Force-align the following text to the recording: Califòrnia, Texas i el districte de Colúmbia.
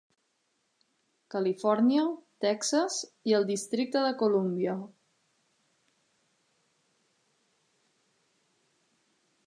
Califòrnia, 1.35 2.05
Texas 2.45 2.97
i 3.31 3.35
el 3.41 3.45
districte 3.51 4.01
de 4.07 4.15
Colúmbia. 4.23 4.75